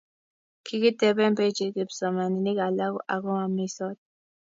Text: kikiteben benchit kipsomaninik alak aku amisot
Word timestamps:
kikiteben 0.65 1.33
benchit 1.37 1.71
kipsomaninik 1.75 2.57
alak 2.67 2.93
aku 3.13 3.31
amisot 3.45 3.97